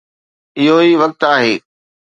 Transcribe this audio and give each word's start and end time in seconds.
اهو 0.59 0.75
ئي 0.83 0.91
وقت 1.01 1.19
آهي 1.33 1.53